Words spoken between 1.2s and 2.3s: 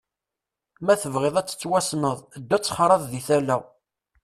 ad tettwassneḍ,